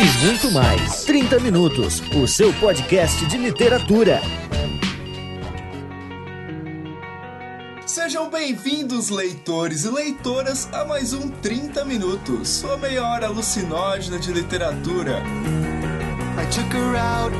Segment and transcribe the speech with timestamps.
[0.00, 1.04] e muito mais.
[1.04, 4.22] 30 Minutos, o seu podcast de literatura.
[7.84, 14.32] Sejam bem-vindos, leitores e leitoras, a mais um 30 Minutos, sua meia hora alucinógena de
[14.32, 15.20] literatura.
[16.40, 17.34] I took her out,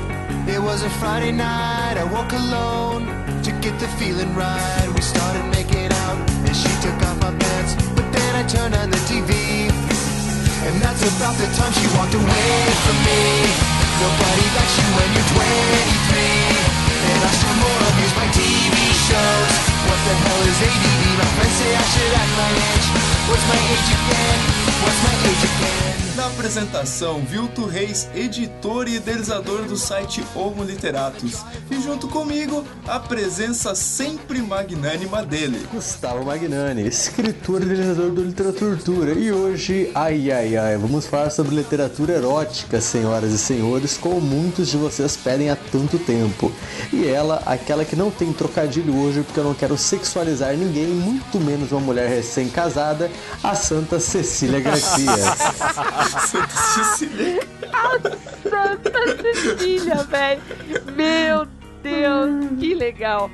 [0.48, 3.06] it was a Friday night, I woke alone
[3.44, 4.88] to get the feeling right.
[4.96, 8.90] We started making out, and she took off my pants, but then I turned on
[8.90, 9.47] the TV.
[10.66, 12.50] And that's about the time she walked away
[12.84, 13.22] from me.
[14.02, 16.38] Nobody likes you when you're 23.
[17.08, 18.76] And I still more abuse my TV
[19.06, 19.77] shows.
[19.88, 21.02] What the hell is ADD?
[21.18, 22.88] My friends say I should act my age.
[23.28, 24.38] What's my age again?
[24.84, 26.08] What's my age again?
[26.18, 31.44] Na apresentação, Vilto Reis, editor e idealizador do site Homo Literatus.
[31.70, 35.64] E junto comigo, a presença sempre magnânima dele.
[35.72, 39.12] Gustavo Magnani, escritor e idealizador do Literatura.
[39.12, 44.66] E hoje, ai ai ai, vamos falar sobre literatura erótica, senhoras e senhores, como muitos
[44.68, 46.50] de vocês pedem há tanto tempo.
[46.92, 51.38] E ela, aquela que não tem trocadilho hoje, porque eu não quero sexualizar ninguém, muito
[51.40, 53.10] menos uma mulher recém-casada,
[53.42, 55.16] a Santa Cecília Garcia.
[56.26, 57.40] Santa Cecília.
[58.42, 60.42] Santa Cecília, velho.
[60.94, 61.46] Meu
[61.82, 63.30] Deus, que legal.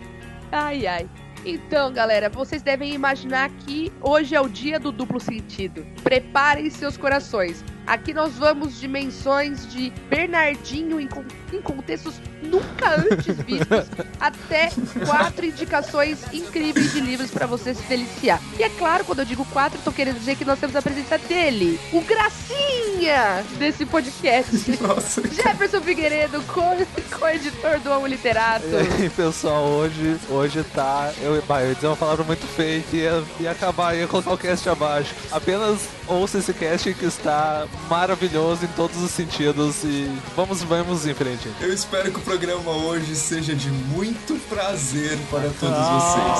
[0.53, 1.09] Ai, ai.
[1.45, 5.84] Então, galera, vocês devem imaginar que hoje é o dia do duplo sentido.
[6.03, 7.62] Preparem seus corações.
[7.86, 11.08] Aqui nós vamos dimensões de Bernardinho em,
[11.52, 13.86] em contextos nunca antes vistos,
[14.20, 14.70] até
[15.06, 18.41] quatro indicações incríveis de livros para você se deliciar.
[18.58, 20.82] E é claro, quando eu digo quatro, eu tô querendo dizer que nós temos a
[20.82, 24.54] presença dele, o Gracinha desse podcast.
[24.80, 25.22] Nossa.
[25.28, 28.66] Jefferson Figueiredo, co-editor do Amo Literato.
[28.66, 31.12] E aí, pessoal, hoje, hoje tá.
[31.20, 34.32] Eu, bah, eu ia dizer uma palavra muito feia que ia, ia acabar, ia colocar
[34.32, 35.14] o cast abaixo.
[35.30, 41.14] Apenas ouça esse cast que está maravilhoso em todos os sentidos e vamos, vamos em
[41.14, 41.48] frente.
[41.61, 46.38] Eu espero que o programa hoje seja de muito prazer para todos vocês.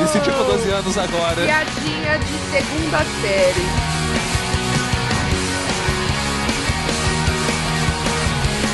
[0.00, 1.42] Me senti com 12 anos agora.
[1.44, 3.66] Piadinha de segunda série.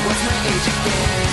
[0.05, 1.24] What's my age again?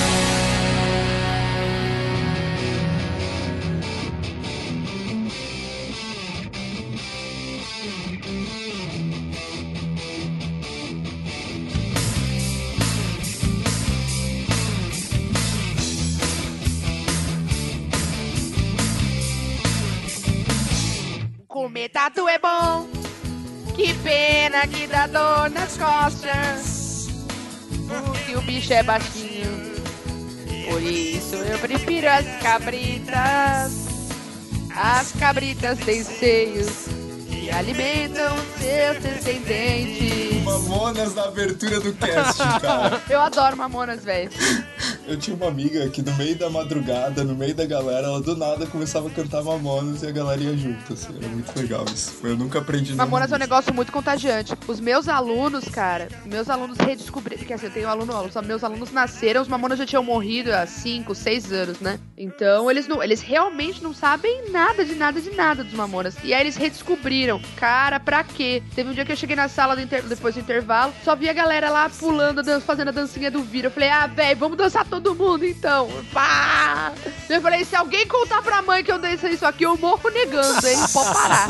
[22.03, 22.89] Tatu é bom.
[23.77, 27.07] Que pena que dá dor nas costas.
[28.05, 29.73] Porque o bicho é baixinho.
[30.69, 33.87] Por isso eu prefiro as cabritas.
[34.75, 36.89] As cabritas têm seios
[37.31, 40.43] que alimentam seus descendentes.
[40.43, 43.01] Mamonas na abertura do cast, cara.
[43.09, 44.33] Eu adoro mamonas, velho.
[45.07, 48.37] Eu tinha uma amiga que no meio da madrugada, no meio da galera, ela do
[48.37, 51.17] nada começava a cantar Mamonas e a galera ia junto, assim.
[51.19, 52.19] Era muito legal isso.
[52.25, 53.05] Eu nunca aprendi nada.
[53.05, 54.55] Mamonas é um negócio muito contagiante.
[54.67, 57.39] Os meus alunos, cara, meus alunos redescobriram.
[57.39, 60.53] Porque assim, eu tenho um aluno, os meus alunos nasceram, os mamonas já tinham morrido
[60.53, 61.99] há 5, 6 anos, né?
[62.17, 63.03] Então eles não.
[63.03, 66.15] Eles realmente não sabem nada de nada de nada dos mamonas.
[66.23, 67.41] E aí eles redescobriram.
[67.57, 68.63] Cara, pra quê?
[68.75, 70.03] Teve um dia que eu cheguei na sala do inter...
[70.05, 73.67] depois do intervalo, só vi a galera lá pulando, fazendo a dancinha do vira.
[73.67, 75.89] Eu falei, ah, velho, vamos dançar todo mundo então.
[76.13, 76.93] Pá!
[77.31, 80.67] Eu falei, se alguém contar pra mãe que eu dancei isso aqui, eu morro negando,
[80.67, 80.77] hein?
[80.93, 81.49] Pode parar.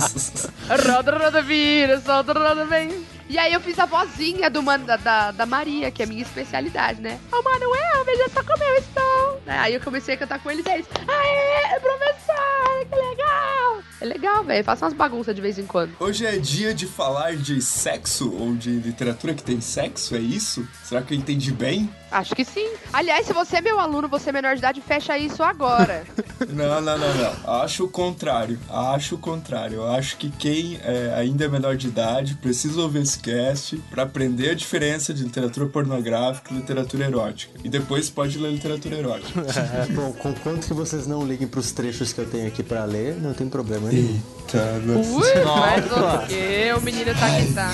[0.87, 3.05] Roda, roda, vira, solta, roda, vem.
[3.29, 6.09] E aí eu fiz a vozinha do mano, da, da, da Maria, que é a
[6.09, 7.19] minha especialidade, né?
[7.33, 9.43] Ô Manuel, veja só como eu estou.
[9.47, 13.83] Aí eu comecei a cantar com eles e eles, aê, professor, que legal.
[14.01, 15.97] É legal, velho, faço umas bagunças de vez em quando.
[15.99, 20.69] Hoje é dia de falar de sexo ou de literatura que tem sexo, é isso?
[20.85, 21.91] Será que eu entendi bem?
[22.13, 22.69] Acho que sim.
[22.93, 26.05] Aliás, se você é meu aluno, você é menor de idade, fecha isso agora.
[26.49, 27.33] Não, não, não, não.
[27.63, 28.59] Acho o contrário.
[28.69, 29.77] Acho o contrário.
[29.77, 34.03] Eu acho que quem é, ainda é menor de idade precisa ouvir esse cast pra
[34.03, 37.53] aprender a diferença de literatura pornográfica e literatura erótica.
[37.63, 39.47] E depois pode ler literatura erótica.
[39.95, 43.33] Bom, conquanto que vocês não liguem pros trechos que eu tenho aqui pra ler, não
[43.33, 44.21] tem problema nenhum.
[44.51, 45.11] Tá, nossa.
[45.11, 46.75] Ui, mas o quê?
[46.77, 47.71] O menino tá aqui, tá.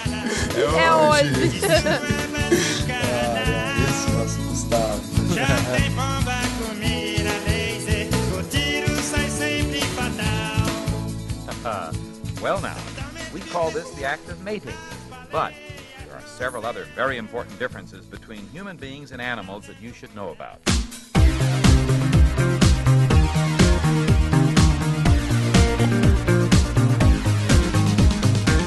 [0.56, 1.60] É hoje.
[9.34, 11.92] Sempre fatal.
[12.40, 12.76] well, now,
[13.32, 14.76] we call this the act of mating.
[15.32, 15.54] But
[16.06, 20.14] there are several other very important differences between human beings and animals that you should
[20.14, 20.60] know about.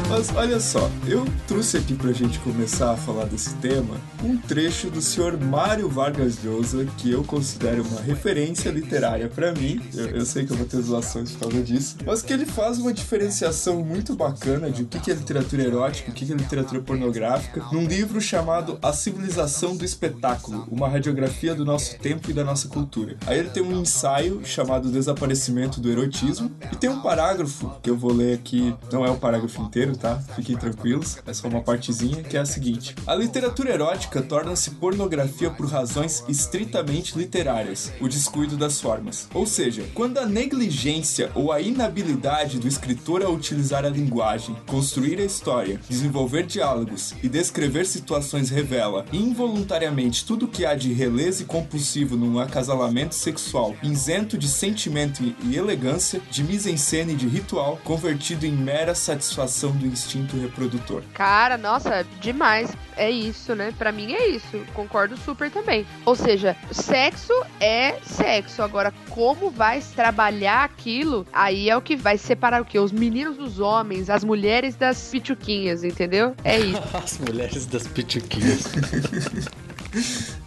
[0.09, 5.01] Olha só, eu trouxe aqui pra gente começar a falar desse tema um trecho do
[5.01, 9.81] senhor Mário Vargas Llosa, que eu considero uma referência literária pra mim.
[9.93, 12.79] Eu, eu sei que eu vou ter zoações por causa disso, mas que ele faz
[12.79, 17.65] uma diferenciação muito bacana de o que é literatura erótica, o que é literatura pornográfica,
[17.71, 22.69] num livro chamado A Civilização do Espetáculo, uma radiografia do nosso tempo e da nossa
[22.69, 23.17] cultura.
[23.27, 27.97] Aí ele tem um ensaio chamado Desaparecimento do Erotismo e tem um parágrafo que eu
[27.97, 30.19] vou ler aqui, não é o parágrafo inteiro, tá?
[30.35, 35.49] Fiquem tranquilos, é só uma partezinha que é a seguinte: A literatura erótica torna-se pornografia
[35.49, 39.27] por razões estritamente literárias, o descuido das formas.
[39.33, 45.19] Ou seja, quando a negligência ou a inabilidade do escritor a utilizar a linguagem, construir
[45.19, 51.45] a história, desenvolver diálogos e descrever situações revela involuntariamente tudo que há de releza e
[51.45, 58.45] compulsivo num acasalamento sexual, isento de sentimento e elegância, de mise-en-scène e de ritual, convertido
[58.45, 61.03] em mera satisfação do instinto reprodutor.
[61.13, 62.75] Cara, nossa, demais.
[62.95, 63.73] É isso, né?
[63.77, 64.59] Pra mim é isso.
[64.73, 65.85] Concordo super também.
[66.05, 68.61] Ou seja, sexo é sexo.
[68.61, 72.79] Agora, como vai trabalhar aquilo, aí é o que vai separar o quê?
[72.79, 76.35] Os meninos dos homens, as mulheres das pituquinhas, entendeu?
[76.43, 76.81] É isso.
[76.97, 78.63] As mulheres das pituquinhas.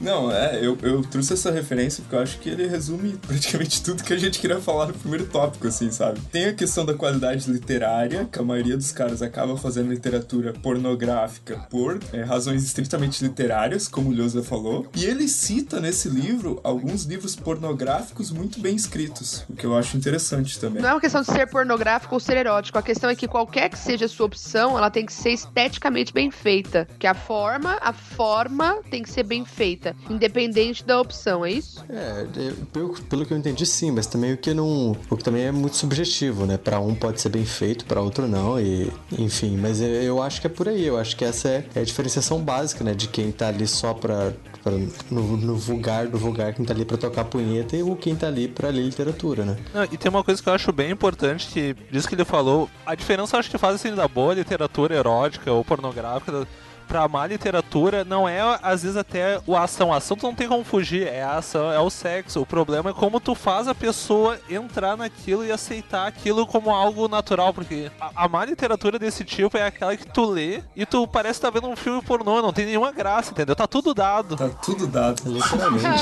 [0.00, 4.02] Não, é, eu, eu trouxe essa referência porque eu acho que ele resume praticamente tudo
[4.02, 6.20] que a gente queria falar no primeiro tópico, assim, sabe?
[6.32, 11.67] Tem a questão da qualidade literária, que a maioria dos caras acaba fazendo literatura pornográfica
[11.70, 14.88] por é, razões estritamente literárias, como o Lhosa falou.
[14.94, 19.96] E ele cita nesse livro alguns livros pornográficos muito bem escritos, o que eu acho
[19.96, 20.82] interessante também.
[20.82, 22.79] Não é uma questão de ser pornográfico ou ser erótico.
[22.79, 26.12] A questão é que qualquer que seja a sua opção, ela tem que ser esteticamente
[26.12, 26.88] bem feita.
[26.99, 31.85] Que a forma, a forma tem que ser bem feita, independente da opção, é isso?
[31.89, 32.27] É,
[32.73, 34.97] pelo, pelo que eu entendi, sim, mas também o que não.
[35.09, 36.57] O que também é muito subjetivo, né?
[36.57, 40.41] Pra um pode ser bem feito, pra outro não, e enfim, mas eu, eu acho
[40.41, 40.85] que é por aí.
[40.85, 42.95] Eu acho que essa é, é a diferenciação básica, né?
[42.95, 44.33] De quem tá ali só pra.
[44.63, 44.73] pra
[45.11, 48.27] no, no vulgar do vulgar, quem tá ali pra tocar punheta e o quem tá
[48.27, 49.57] ali pra ler literatura, né?
[49.75, 52.69] Não, e tem uma coisa que eu acho bem importante, que disso que ele falou,
[52.85, 56.47] a diferença eu acho que faz assim da boa literatura erótica ou pornográfica
[56.91, 59.93] pra amar literatura não é, às vezes, até o ação.
[59.93, 62.41] A ação tu não tem como fugir, é a ação, é o sexo.
[62.41, 67.07] O problema é como tu faz a pessoa entrar naquilo e aceitar aquilo como algo
[67.07, 71.39] natural, porque a, amar literatura desse tipo é aquela que tu lê e tu parece
[71.39, 73.55] que tá vendo um filme pornô, não tem nenhuma graça, entendeu?
[73.55, 74.37] Tá tudo dado.
[74.37, 75.23] Tá tudo dado.
[75.31, 75.97] Literalmente, né?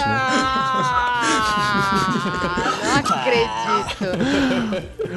[2.89, 3.59] Ah, não acredito.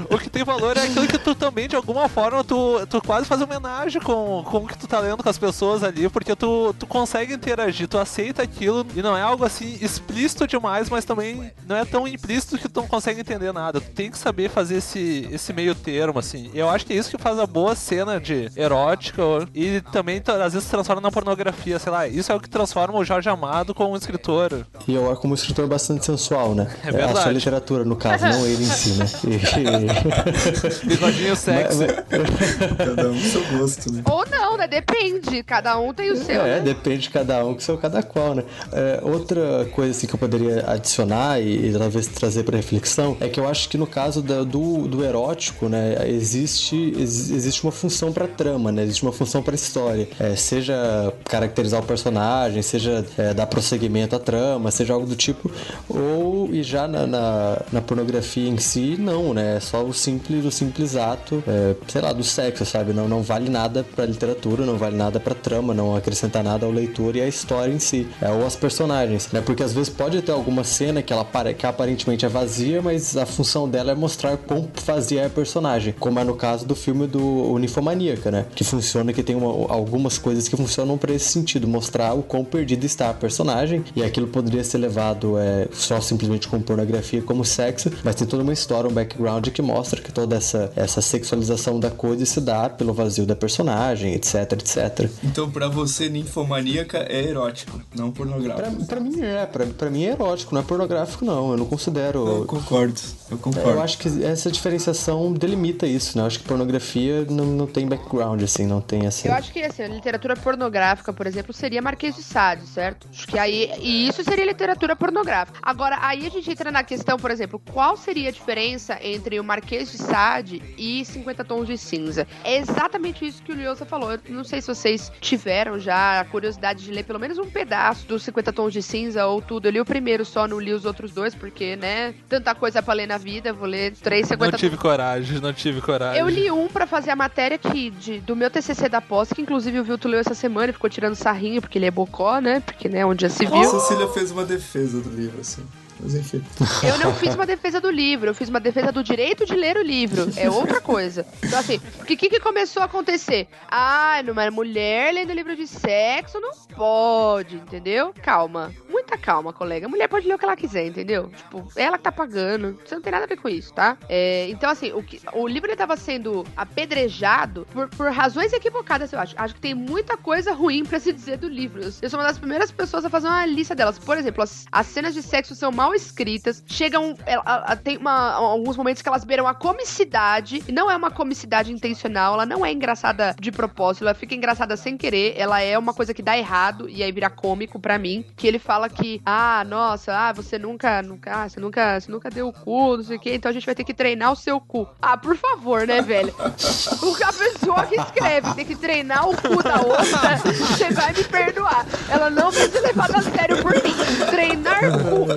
[0.09, 3.25] O que tem valor é aquilo que tu também, de alguma forma, tu, tu quase
[3.25, 6.73] faz homenagem com, com o que tu tá lendo com as pessoas ali, porque tu,
[6.77, 11.51] tu consegue interagir, tu aceita aquilo e não é algo assim explícito demais, mas também
[11.67, 13.79] não é tão implícito que tu não consegue entender nada.
[13.79, 16.49] Tu tem que saber fazer esse, esse meio termo, assim.
[16.53, 19.21] Eu acho que é isso que faz a boa cena de erótica
[19.53, 22.07] e também às vezes transforma na pornografia, sei lá.
[22.07, 24.65] Isso é o que transforma o Jorge Amado como um escritor.
[24.87, 26.73] E eu, como escritor, bastante sensual, né?
[26.83, 27.21] É a verdade.
[27.21, 29.05] sua literatura, no caso, não ele em si, né?
[30.85, 31.87] Bigodinho sexy.
[32.77, 34.03] Cada um seu gosto, né?
[34.09, 34.67] Ou não, né?
[34.67, 35.43] Depende.
[35.51, 36.41] Cada um tem o seu.
[36.41, 36.59] É, né?
[36.61, 38.43] depende de cada um, que sou cada qual, né?
[38.71, 43.27] É, outra coisa assim, que eu poderia adicionar e, e talvez trazer para reflexão é
[43.27, 47.71] que eu acho que no caso da- do, do erótico, né, existe, ex- existe uma
[47.71, 48.83] função para trama, né?
[48.83, 50.07] Existe uma função para história.
[50.17, 55.51] É, seja caracterizar o personagem, seja é, dar prosseguimento à trama, seja algo do tipo,
[55.89, 59.57] ou e já na, na, na pornografia em si, não, né?
[59.57, 62.93] É só o simples, o simples ato, é, sei lá, do sexo, sabe?
[62.93, 66.71] Não, não vale nada pra literatura, não vale nada pra trama, não acrescenta nada ao
[66.71, 69.41] leitor e à história em si, é, ou aos personagens, né?
[69.41, 71.25] Porque às vezes pode ter alguma cena que ela
[71.57, 75.93] que aparentemente é vazia, mas a função dela é mostrar quão vazia é a personagem,
[75.99, 78.45] como é no caso do filme do Unifomaníaca, né?
[78.53, 82.43] Que funciona, que tem uma- algumas coisas que funcionam pra esse sentido, mostrar o quão
[82.43, 87.45] perdida está a personagem, e aquilo poderia ser levado é, só simplesmente como pornografia, como
[87.45, 91.79] sexo, mas tem toda uma história, um background que mostra que toda essa, essa sexualização
[91.79, 95.09] da coisa se dá pelo vazio da personagem, etc, etc.
[95.31, 98.75] Então, pra você, ninfomaníaca é erótico, não pornográfico.
[98.75, 101.65] Pra, pra mim é, pra, pra mim é erótico, não é pornográfico não, eu não
[101.65, 102.27] considero...
[102.27, 102.99] Eu concordo,
[103.31, 103.69] eu concordo.
[103.69, 106.23] Eu acho que essa diferenciação delimita isso, né?
[106.23, 109.27] Eu acho que pornografia não, não tem background, assim, não tem essa...
[109.27, 113.07] Eu acho que assim, a literatura pornográfica, por exemplo, seria Marquês de Sade, certo?
[113.11, 113.71] Acho que aí.
[113.79, 115.59] E isso seria literatura pornográfica.
[115.61, 119.51] Agora, aí a gente entra na questão, por exemplo, qual seria a diferença entre uma
[119.51, 122.25] Marquês de Sade e 50 Tons de Cinza.
[122.41, 124.13] É exatamente isso que o Liosa falou.
[124.13, 128.07] Eu não sei se vocês tiveram já a curiosidade de ler pelo menos um pedaço
[128.07, 129.65] dos 50 Tons de Cinza ou tudo.
[129.65, 132.93] Eu li o primeiro só, não li os outros dois, porque, né, tanta coisa pra
[132.93, 136.19] ler na vida, vou ler três 50 Não tive coragem, não tive coragem.
[136.19, 139.41] eu li um pra fazer a matéria que, de- do meu TCC da pós, que
[139.41, 142.59] inclusive o Vilto leu essa semana e ficou tirando sarrinho, porque ele é bocó, né?
[142.61, 143.63] Porque, né, onde já se A viu.
[143.69, 145.63] Cecília fez uma defesa do livro, assim.
[146.01, 146.43] Mas enfim.
[146.83, 149.77] Eu não fiz uma defesa do livro, eu fiz uma defesa do direito de ler
[149.77, 150.29] o livro.
[150.35, 151.25] É outra coisa.
[151.43, 153.47] Então, assim, o que, que começou a acontecer?
[153.69, 158.13] Ah, numa mulher lendo livro de sexo não pode, entendeu?
[158.21, 158.73] Calma.
[158.89, 159.85] Muita calma, colega.
[159.85, 161.29] A mulher pode ler o que ela quiser, entendeu?
[161.29, 162.79] Tipo, ela que tá pagando.
[162.85, 163.97] Você não tem nada a ver com isso, tá?
[164.09, 169.13] É, então, assim, o, que, o livro ele tava sendo apedrejado por, por razões equivocadas,
[169.13, 169.35] eu acho.
[169.37, 171.81] Acho que tem muita coisa ruim pra se dizer do livro.
[172.01, 173.99] Eu sou uma das primeiras pessoas a fazer uma lista delas.
[173.99, 177.15] Por exemplo, as, as cenas de sexo são mal escritas, chegam.
[177.25, 180.63] ela- ela- tem uma- alguns momentos que elas beiram a comicidade.
[180.67, 184.75] E não é uma comicidade intencional, ela não é engraçada de propósito, ela fica engraçada
[184.77, 185.33] sem querer.
[185.37, 188.25] Ela é uma coisa que dá errado e aí vira cômico pra mim.
[188.35, 192.29] Que ele fala que, ah, nossa, ah, você nunca, nunca, ah, você nunca, você nunca
[192.29, 194.35] deu o cu, não sei o quê, então a gente vai ter que treinar o
[194.35, 194.87] seu cu.
[195.01, 196.33] Ah, por favor, né, velho?
[197.01, 201.23] O- A pessoa que escreve tem que treinar o cu da outra, você vai me
[201.23, 201.85] perdoar.
[202.09, 204.25] Ela não vai ser levada a sério por mim.
[204.29, 205.27] Treinar cu.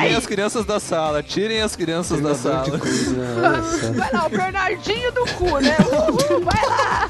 [0.00, 2.78] Tirem as crianças da sala, tirem as crianças da sala.
[2.78, 3.92] coisa, né?
[3.96, 5.76] Vai lá, o Bernardinho do cu, né?
[5.80, 7.08] Uhul, vai lá!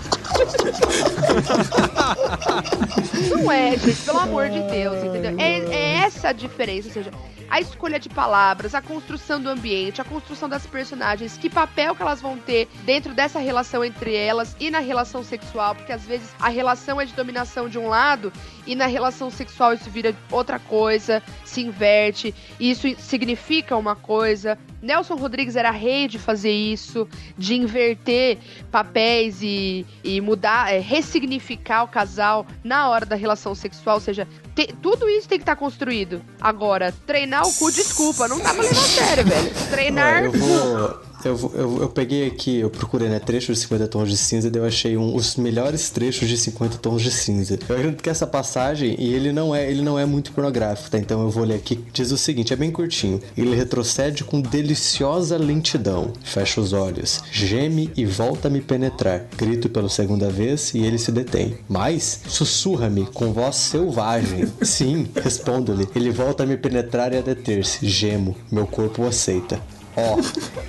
[3.30, 5.34] Não é, gente, pelo amor de Deus, entendeu?
[5.38, 7.10] É, é essa a diferença, ou seja,
[7.52, 12.00] a escolha de palavras, a construção do ambiente, a construção das personagens, que papel que
[12.00, 16.30] elas vão ter dentro dessa relação entre elas e na relação sexual, porque às vezes
[16.40, 18.32] a relação é de dominação de um lado
[18.66, 24.58] e na relação sexual isso vira outra coisa, se inverte, e isso significa uma coisa.
[24.80, 27.06] Nelson Rodrigues era rei de fazer isso,
[27.36, 28.38] de inverter
[28.70, 34.26] papéis e, e mudar, é, ressignificar o casal na hora da relação sexual, ou seja,
[34.54, 36.22] te- tudo isso tem que estar construído.
[36.40, 39.50] Agora, treinar o cu, desculpa, não pra levar a sério, velho.
[39.70, 41.00] Treinar Ó, eu vou.
[41.24, 44.60] Eu, eu, eu peguei aqui, eu procurei, né, trechos de 50 tons de cinza, daí
[44.60, 47.58] eu achei um, os melhores trechos de 50 tons de cinza.
[47.68, 50.98] Eu acredito que essa passagem, e ele não é, ele não é muito pornográfico, tá?
[50.98, 53.20] Então eu vou ler aqui, diz o seguinte, é bem curtinho.
[53.36, 59.26] Ele retrocede com deliciosa lentidão, fecha os olhos, geme e volta a me penetrar.
[59.36, 61.56] Grito pela segunda vez e ele se detém.
[61.68, 64.48] Mas sussurra-me com voz selvagem.
[64.62, 65.88] Sim, respondo-lhe.
[65.94, 67.86] Ele volta a me penetrar e a deter-se.
[67.86, 69.60] Gemo, meu corpo o aceita.
[69.96, 70.18] Ó,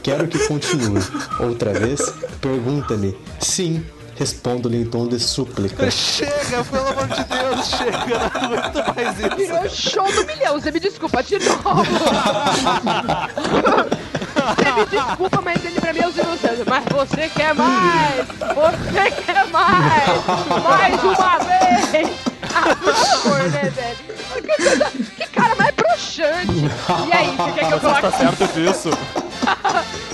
[0.02, 1.02] quero que continue.
[1.40, 2.02] Outra vez,
[2.42, 3.18] pergunta-me.
[3.40, 5.90] Sim, respondo-lhe em tom de súplica.
[5.90, 9.36] Chega, pelo amor de Deus, chega, não aguento mais isso.
[9.36, 11.84] virou show do milhão, você me desculpa de novo.
[14.44, 16.66] Você me desculpa, mas ele pra mim é o Silvio Santos.
[16.68, 18.28] Mas você quer mais!
[18.28, 20.26] Você quer mais!
[20.64, 22.10] Mais uma vez!
[22.56, 23.98] Ah, por favor, né, velho?
[25.94, 27.08] Broxante!
[27.08, 28.90] E aí, você quer que eu coloque Tá certo disso.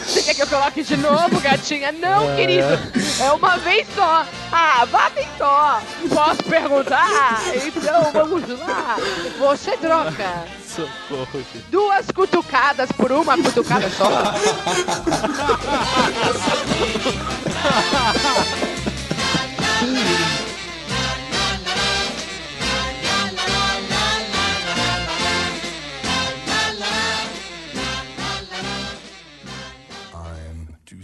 [0.09, 1.91] Você quer que eu coloque de novo, gatinha?
[1.91, 2.67] Não, querido.
[3.21, 4.25] É uma vez só.
[4.51, 5.79] Ah, vá bem só.
[6.12, 7.39] Posso perguntar?
[7.53, 8.98] Então, vamos lá.
[9.38, 14.09] Você troca Socorro, duas cutucadas por uma cutucada só?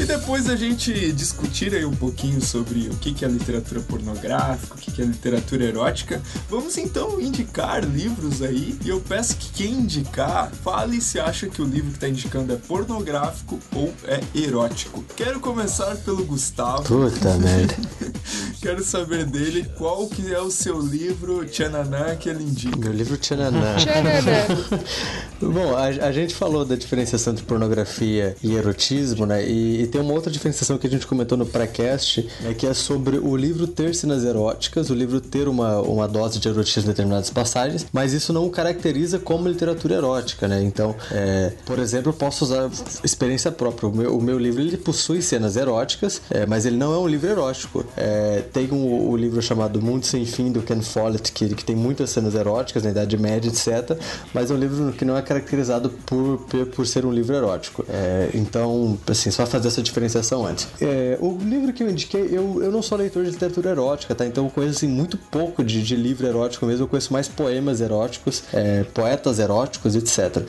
[0.00, 4.78] E depois da gente discutir aí um pouquinho sobre o que é literatura pornográfica, o
[4.78, 8.78] que é literatura erótica, vamos então indicar livros aí.
[8.84, 12.52] E eu peço que quem indicar, fale se acha que o livro que está indicando
[12.52, 15.04] é pornográfico ou é erótico.
[15.16, 16.84] Quero começar pelo Gustavo.
[16.84, 17.74] Puta merda.
[18.62, 22.76] Quero saber dele qual que é o seu livro Tchananã que ele indica.
[22.76, 23.76] Meu livro Tchananã.
[25.42, 29.48] Bom, a, a gente falou da diferenciação entre pornografia e erotismo, né?
[29.48, 32.74] E, e tem uma outra diferenciação que a gente comentou no pré-cast, né, que é
[32.74, 36.92] sobre o livro ter cenas eróticas, o livro ter uma, uma dose de erotismo em
[36.92, 40.62] determinadas passagens, mas isso não o caracteriza como literatura erótica, né?
[40.62, 42.70] Então, é, por exemplo, posso usar
[43.02, 43.88] experiência própria.
[43.88, 47.06] O meu, o meu livro ele possui cenas eróticas, é, mas ele não é um
[47.06, 47.84] livro erótico.
[47.96, 51.76] É, tem um, o livro chamado Mundo Sem Fim, do Ken Follett, que, que tem
[51.76, 53.98] muitas cenas eróticas na Idade Média, etc.
[54.32, 57.84] Mas é um livro que não é caracterizado por, por, por ser um livro erótico.
[57.88, 60.68] É, então, assim, só fazer essa diferenciação antes.
[60.80, 64.26] É, o livro que eu indiquei, eu, eu não sou leitor de literatura erótica, tá?
[64.26, 66.84] Então eu conheço assim, muito pouco de, de livro erótico mesmo.
[66.84, 70.42] Eu conheço mais poemas eróticos, é, poetas eróticos, etc.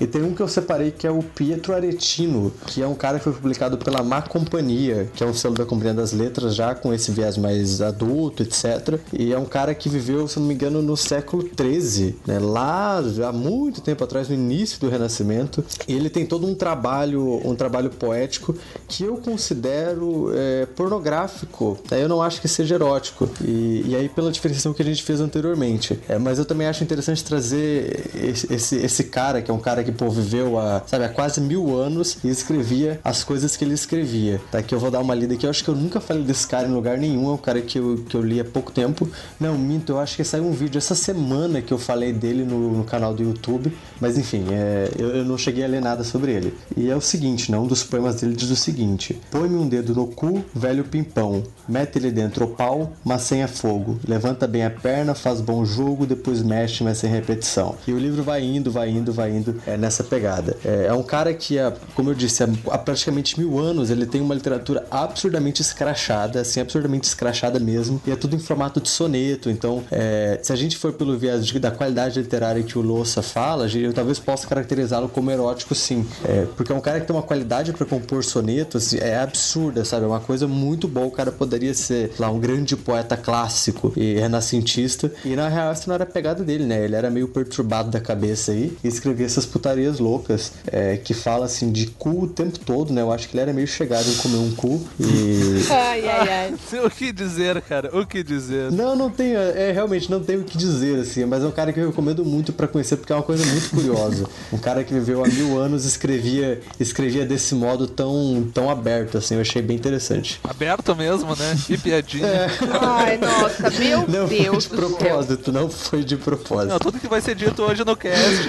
[0.00, 3.18] E tem um que eu separei que é o Pietro Aretino, que é um cara
[3.18, 6.74] que foi publicado pela Má Companhia, que é um selo da Companhia das Letras, já
[6.74, 8.98] com esse viés mais adulto, etc.
[9.12, 12.38] E é um cara que viveu, se não me engano, no século XIII, né?
[12.38, 15.64] lá há muito tempo atrás, no início do Renascimento.
[15.86, 18.54] E ele tem todo um trabalho, um trabalho poético
[18.86, 21.78] que eu considero é, pornográfico.
[21.90, 23.28] Eu não acho que seja erótico.
[23.44, 25.98] E, e aí, pela diferenciação que a gente fez anteriormente.
[26.08, 29.84] É, mas eu também acho interessante trazer esse, esse, esse cara, que é um cara
[29.84, 33.74] que pô, viveu há, sabe, há quase mil anos e escrevia as coisas que ele
[33.74, 34.40] escrevia.
[34.50, 34.62] Tá?
[34.62, 35.46] Que eu vou dar uma lida aqui.
[35.46, 37.28] Eu acho que eu nunca falei desse cara em lugar nenhum.
[37.28, 39.08] É um cara que eu, que eu li há pouco tempo.
[39.38, 42.72] Não, minto, eu acho que saiu um vídeo essa semana que eu falei dele no,
[42.78, 43.76] no canal do YouTube.
[44.00, 46.54] Mas enfim, é, eu, eu, não cheguei a ler nada sobre ele.
[46.76, 47.58] E é o seguinte, né?
[47.58, 51.42] Um dos poemas dele diz o seguinte: Põe-me um dedo no cu, velho pimpão.
[51.68, 53.98] Mete ele dentro o pau, mas sem a fogo.
[54.06, 57.74] Levanta bem a perna, faz bom jogo, depois mexe, mas sem repetição.
[57.86, 60.56] E o livro vai indo, vai indo, vai indo é, nessa pegada.
[60.64, 64.20] É, é um cara que, há, como eu disse, há praticamente mil anos ele tem
[64.20, 68.00] uma literatura absurdamente escrachada, assim, absurdamente escrachada mesmo.
[68.06, 69.50] E é tudo em formato de soneto.
[69.50, 73.66] Então, é, se a gente for pelo viés da qualidade literária que o Louça fala,
[73.68, 76.06] eu talvez possa caracterizá-lo como erótico, sim.
[76.24, 80.04] É, porque é um cara que tem uma qualidade para compor sonetos é absurda, sabe?
[80.04, 81.06] É uma coisa muito boa.
[81.06, 85.12] O cara poderia ser lá um grande poeta clássico e renascentista.
[85.24, 86.84] E na real, isso não era a pegada dele, né?
[86.84, 91.46] Ele era meio perturbado da cabeça aí e escrevia essas putarias loucas é, que fala
[91.46, 93.02] assim de cu o tempo todo, né?
[93.02, 95.64] Eu acho que ele era meio chegado em comer um cu e.
[95.70, 96.54] ai, ai, ai.
[96.84, 97.90] o que dizer, cara?
[97.98, 98.70] O que dizer?
[98.70, 99.36] Não, não tenho.
[99.38, 101.24] É, realmente não tenho o que dizer, assim.
[101.24, 103.70] Mas é um cara que eu recomendo muito para conhecer porque é uma coisa muito
[103.70, 104.28] curiosa.
[104.52, 109.34] Um cara que viveu há mil anos escrevia, escrevia desse modo tão, tão aberto, assim.
[109.34, 110.40] Eu achei bem interessante.
[110.44, 111.56] Aberto mesmo, né?
[111.66, 112.26] Que piadinha.
[112.26, 112.48] É.
[112.80, 114.66] Ai, nossa, meu não Deus.
[114.66, 116.70] Foi de propósito, não foi de propósito.
[116.70, 118.48] Não, tudo que vai ser dito hoje no cast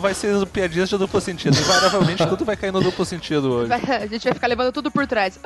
[0.00, 1.56] vai ser piadinhas de duplo sentido.
[1.58, 3.68] Invariavelmente tudo vai cair no duplo sentido hoje.
[3.68, 5.38] Vai, a gente vai ficar levando tudo por trás.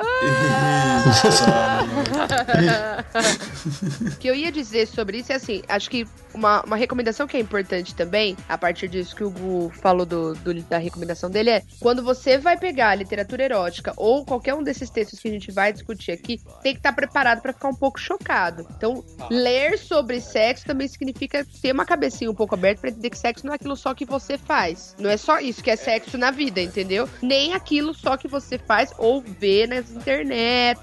[4.05, 7.37] O que eu ia dizer sobre isso é assim, acho que uma, uma recomendação que
[7.37, 11.49] é importante também, a partir disso que o Gu falou do, do, da recomendação dele,
[11.49, 13.64] é quando você vai pegar a literatura erótica
[13.97, 17.41] ou qualquer um desses textos que a gente vai discutir aqui, tem que estar preparado
[17.41, 18.65] para ficar um pouco chocado.
[18.77, 23.17] Então, ler sobre sexo também significa ter uma cabecinha um pouco aberta para entender que
[23.17, 24.95] sexo não é aquilo só que você faz.
[24.99, 27.09] Não é só isso que é sexo na vida, entendeu?
[27.21, 30.79] Nem aquilo só que você faz ou vê nas internet,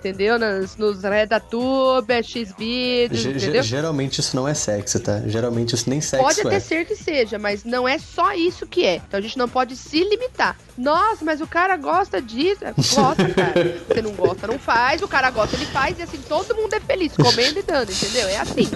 [0.00, 0.38] entendeu?
[0.38, 3.62] Nas, nos redatube, X-Vídeos, entendeu?
[3.62, 5.20] Geralmente isso não é sexo, tá?
[5.26, 6.60] Geralmente isso nem sexo Pode até é.
[6.60, 8.96] ser que seja, mas não é só isso que é.
[8.96, 10.56] Então a gente não pode se limitar.
[10.76, 12.64] Nossa, mas o cara gosta disso.
[12.76, 13.78] Gosta, cara.
[13.86, 15.02] Você não gosta, não faz.
[15.02, 15.98] O cara gosta, ele faz.
[15.98, 18.28] E assim, todo mundo é feliz, comendo e dando, entendeu?
[18.28, 18.68] É assim.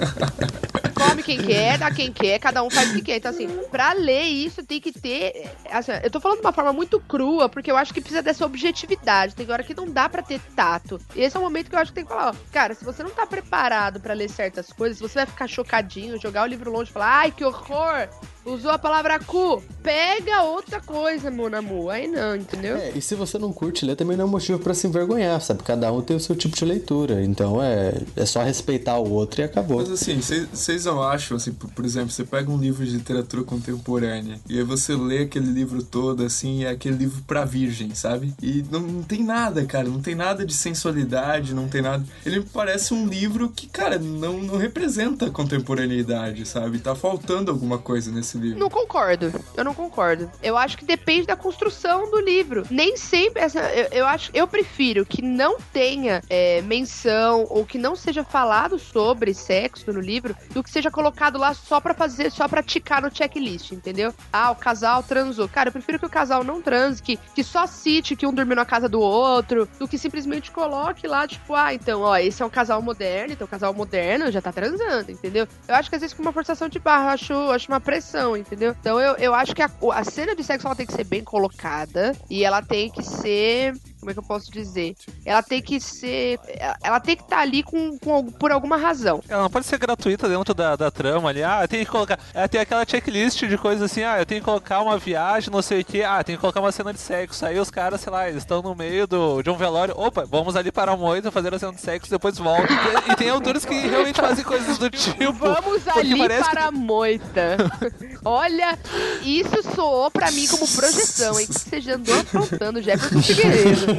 [0.94, 3.16] Come quem quer, dá quem quer, cada um faz o que quer.
[3.16, 5.50] Então, assim, pra ler isso tem que ter.
[5.70, 8.46] Assim, eu tô falando de uma forma muito crua, porque eu acho que precisa dessa
[8.46, 9.34] objetividade.
[9.34, 11.00] Tem hora que não dá pra ter tato.
[11.14, 12.85] E esse é o momento que eu acho que tem que falar, ó, cara, se
[12.85, 16.72] você não tá preparado para ler certas coisas, você vai ficar chocadinho, jogar o livro
[16.72, 18.09] longe e falar, ai, que horror!
[18.44, 19.62] Usou a palavra cu.
[19.83, 21.90] Pega outra coisa, mon amor.
[21.90, 22.76] Aí não, entendeu?
[22.76, 25.62] É, e se você não curte ler, também não é motivo para se envergonhar, sabe?
[25.62, 27.22] Cada um tem o seu tipo de leitura.
[27.22, 29.78] Então é, é só respeitar o outro e acabou.
[29.78, 33.42] Mas assim, vocês não acham, assim, por, por, exemplo, você pega um livro de literatura
[33.44, 38.35] contemporânea e aí você lê aquele livro todo, assim, é aquele livro pra virgem, sabe?
[38.42, 39.88] E não, não tem nada, cara.
[39.88, 42.04] Não tem nada de sensualidade, não tem nada.
[42.24, 46.78] Ele me parece um livro que, cara, não, não representa a contemporaneidade, sabe?
[46.78, 48.59] Tá faltando alguma coisa nesse livro.
[48.59, 49.33] Não concordo.
[49.57, 50.31] Eu não concordo.
[50.42, 52.64] Eu acho que depende da construção do livro.
[52.70, 53.42] Nem sempre.
[53.42, 54.31] Essa, eu, eu acho.
[54.35, 60.01] Eu prefiro que não tenha é, menção ou que não seja falado sobre sexo no
[60.01, 64.12] livro do que seja colocado lá só pra fazer, só pra ticar no checklist, entendeu?
[64.33, 65.49] Ah, o casal transou.
[65.49, 68.57] Cara, eu prefiro que o casal não transe, que, que só cite que um dormiu
[68.57, 72.47] na casa do outro, do que simplesmente coloque lá, tipo, ah, então, ó, esse é
[72.47, 75.47] um casal moderno, então o casal moderno já tá transando, entendeu?
[75.68, 78.23] Eu acho que às vezes com uma forçação de barra, eu acho, acho uma pressão,
[78.37, 78.74] entendeu?
[78.78, 81.22] Então eu, eu acho que a, a cena de sexo ela tem que ser bem
[81.22, 83.74] colocada e ela tem que ser
[84.05, 84.95] como é que eu posso dizer?
[85.25, 86.38] Ela tem que ser.
[86.83, 89.23] Ela tem que estar tá ali com, com, por alguma razão.
[89.27, 91.43] Ela não pode ser gratuita dentro da, da trama ali.
[91.43, 92.19] Ah, tem que colocar.
[92.35, 95.62] Ela tem aquela checklist de coisas assim, ah, eu tenho que colocar uma viagem, não
[95.62, 96.03] sei o que.
[96.03, 97.47] Ah, tem que colocar uma cena de sexo.
[97.47, 99.95] Aí os caras, sei lá, eles estão no meio do, de um velório.
[99.97, 102.69] Opa, vamos ali para a moita fazer a cena de sexo, depois volta.
[103.09, 105.33] E, e tem autores que realmente fazem coisas do tipo.
[105.33, 106.59] Vamos ali para que...
[106.59, 107.57] a moita.
[108.23, 108.79] Olha,
[109.23, 111.47] isso soou pra mim como projeção, hein?
[111.47, 113.93] Que você já andou aprontando Jefferson Figueiredo.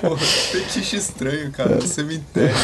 [0.00, 1.80] Porra, fetiche estranho, cara.
[1.80, 2.54] Cemitério.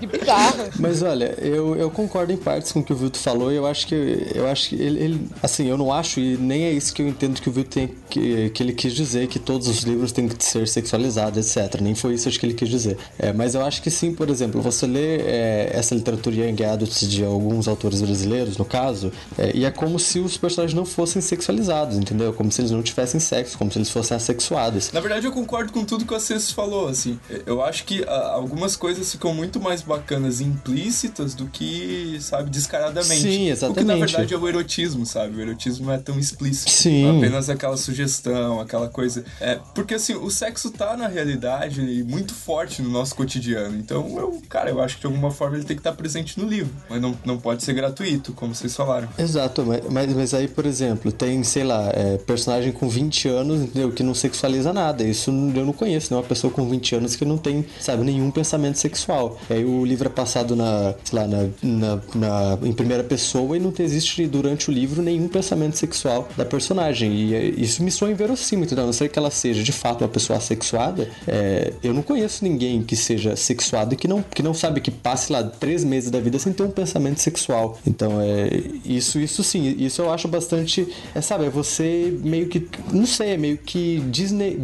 [0.00, 0.64] que bizarro.
[0.78, 3.66] Mas olha, eu, eu concordo em partes com o que o Vilto falou e eu
[3.66, 3.94] acho que
[4.34, 7.08] eu acho que ele, ele, assim, eu não acho e nem é isso que eu
[7.08, 10.28] entendo que o Vilto tem que, que ele quis dizer que todos os livros têm
[10.28, 11.80] que ser sexualizados, etc.
[11.80, 12.98] Nem foi isso acho que ele quis dizer.
[13.18, 17.04] É, mas eu acho que sim, por exemplo, você lê é, essa literatura young adult
[17.04, 21.20] de alguns autores brasileiros, no caso, é, e é como se os personagens não fossem
[21.20, 22.32] sexualizados, entendeu?
[22.32, 24.92] Como se eles não tivessem sexo, como se eles fossem assexuados.
[24.92, 27.18] Na verdade, eu concordo com tudo que o Acessos falou, assim.
[27.44, 33.20] Eu acho que ah, algumas coisas ficam muito mais bacanas implícitas do que, sabe, descaradamente.
[33.20, 33.78] Sim, exatamente.
[33.78, 35.36] O que na verdade é o erotismo, sabe?
[35.36, 36.70] O erotismo não é tão explícito.
[36.70, 37.18] Sim.
[37.18, 39.24] Apenas aquela sugestão, aquela coisa.
[39.40, 43.76] É, porque assim, o sexo tá na realidade muito forte no nosso cotidiano.
[43.76, 46.48] Então, eu, cara, eu acho que de alguma forma ele tem que estar presente no
[46.48, 46.72] livro.
[46.88, 49.08] Mas não, não pode ser gratuito, como vocês falaram.
[49.18, 53.60] Exato, mas, mas, mas aí, por exemplo, tem, sei lá, é, personagem com 20 anos,
[53.62, 53.90] entendeu?
[53.90, 55.02] Que não sexualiza nada.
[55.02, 56.18] Isso eu não conheço, né?
[56.18, 59.38] Uma pessoa com 20 anos que não tem, sabe, nenhum pensamento sexual.
[59.48, 63.56] E aí o livro é passado na, sei lá, na, na, na em primeira pessoa
[63.56, 67.12] e não existe durante o livro nenhum pensamento sexual da personagem.
[67.12, 68.84] E é, isso me soa inverossímil, entendeu?
[68.84, 72.44] A não ser que ela seja de fato uma pessoa sexuada, é, eu não conheço
[72.44, 76.10] ninguém que seja sexuado e que não, que não sabe que passe lá três meses
[76.10, 77.78] da vida sem ter um pensamento sexual.
[77.86, 78.48] Então, é,
[78.84, 80.86] isso, isso sim, isso eu acho bastante.
[81.14, 82.68] É, sabe, é você meio que.
[82.92, 84.56] Não sei, é meio que Disney,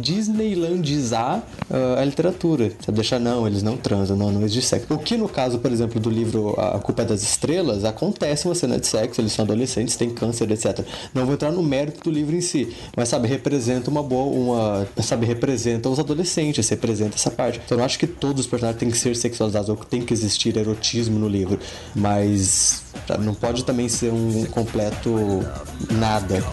[0.91, 2.71] Disneylandizar uh, a literatura.
[2.79, 4.93] Você deixar, não, eles não transam, não, não existe sexo.
[4.93, 8.55] O que no caso, por exemplo, do livro A Culpa é das Estrelas, acontece uma
[8.55, 10.85] cena de sexo, eles são adolescentes, têm câncer, etc.
[11.13, 14.21] Não vou entrar no mérito do livro em si, mas sabe, representa uma boa.
[14.31, 17.61] Uma, sabe, representa os adolescentes, representa essa parte.
[17.63, 20.13] Então eu acho que todos os personagens têm que ser sexualizados ou que tem que
[20.13, 21.59] existir erotismo no livro,
[21.95, 25.11] mas sabe, não pode também ser um completo
[25.91, 26.43] nada.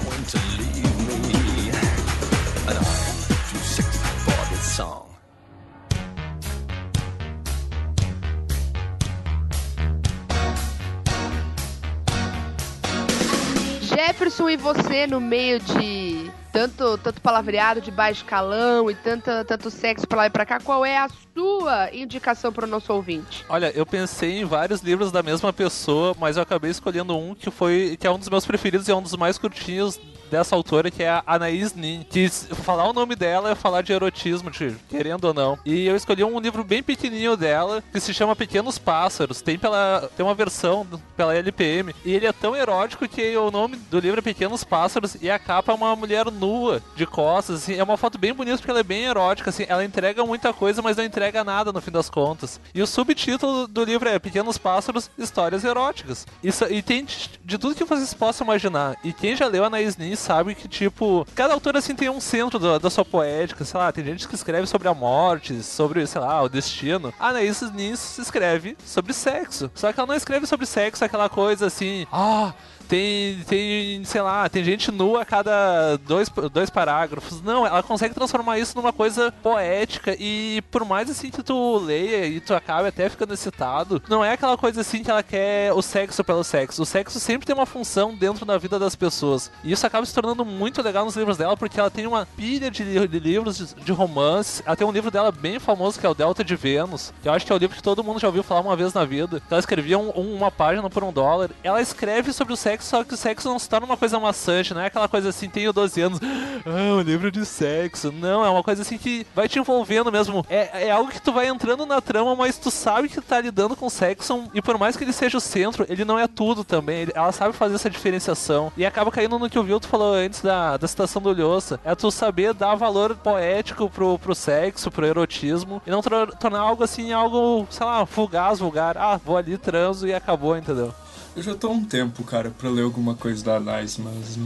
[14.46, 20.06] E você no meio de tanto, tanto palavreado de baixo calão e tanta, tanto sexo
[20.06, 23.44] pra lá e pra cá, qual é a sua indicação para o nosso ouvinte?
[23.48, 27.50] Olha, eu pensei em vários livros da mesma pessoa, mas eu acabei escolhendo um que
[27.50, 30.90] foi que é um dos meus preferidos e é um dos mais curtinhos dessa autora,
[30.90, 32.06] que é a Anaís Nin.
[32.08, 34.50] Que falar o nome dela é falar de erotismo,
[34.88, 35.58] querendo ou não.
[35.64, 39.42] E eu escolhi um livro bem pequenininho dela, que se chama Pequenos Pássaros.
[39.42, 41.94] Tem, pela, tem uma versão pela LPM.
[42.04, 45.38] E ele é tão erótico que o nome do livro é Pequenos Pássaros e a
[45.38, 47.62] capa é uma mulher nua, de costas.
[47.62, 49.50] Assim, é uma foto bem bonita porque ela é bem erótica.
[49.50, 52.60] Assim, ela entrega muita coisa, mas não entrega nada no fim das contas.
[52.74, 56.26] E o subtítulo do livro é Pequenos Pássaros, Histórias Eróticas.
[56.42, 58.96] Isso, e tem de, de tudo que vocês possam imaginar.
[59.04, 62.58] E quem já leu Anaïs Nin sabe que, tipo, cada autor assim tem um centro
[62.58, 63.64] do, da sua poética.
[63.64, 67.12] Sei lá, tem gente que escreve sobre a morte, sobre, sei lá, o destino.
[67.18, 69.70] A Anaïs Nin escreve sobre sexo.
[69.74, 72.28] Só que ela não escreve sobre sexo aquela coisa assim, ah.
[72.28, 72.52] Oh,
[72.88, 77.42] tem, tem, sei lá, tem gente nua a cada dois, dois parágrafos.
[77.42, 82.26] Não, ela consegue transformar isso numa coisa poética e por mais assim que tu leia
[82.26, 85.82] e tu acabe até ficando excitado, não é aquela coisa assim que ela quer o
[85.82, 86.82] sexo pelo sexo.
[86.82, 89.50] O sexo sempre tem uma função dentro da vida das pessoas.
[89.62, 92.70] E isso acaba se tornando muito legal nos livros dela porque ela tem uma pilha
[92.70, 94.62] de, de livros de, de romance.
[94.64, 97.32] Ela tem um livro dela bem famoso que é o Delta de Vênus, que eu
[97.32, 99.42] acho que é o livro que todo mundo já ouviu falar uma vez na vida.
[99.50, 101.50] Ela escrevia um, uma página por um dólar.
[101.62, 104.18] Ela escreve sobre o sexo sexo, só que o sexo não se torna uma coisa
[104.18, 106.20] maçante, não é aquela coisa assim, tenho 12 anos,
[106.64, 108.12] ah, um livro de sexo.
[108.12, 110.44] Não, é uma coisa assim que vai te envolvendo mesmo.
[110.48, 113.76] É, é algo que tu vai entrando na trama, mas tu sabe que tá lidando
[113.76, 117.02] com sexo, e por mais que ele seja o centro, ele não é tudo também.
[117.02, 118.72] Ele, ela sabe fazer essa diferenciação.
[118.76, 121.80] E acaba caindo no que o Vilto falou antes da, da citação do Lhosa.
[121.84, 126.84] É tu saber dar valor poético pro, pro sexo, pro erotismo, e não tornar algo
[126.84, 128.96] assim, algo, sei lá, fugaz, vulgar.
[128.96, 130.94] Ah, vou ali, transo e acabou, entendeu?
[131.38, 134.36] Eu já tô há um tempo, cara, pra ler alguma coisa da Anais, mas